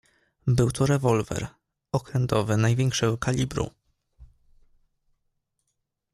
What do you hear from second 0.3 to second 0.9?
"Był to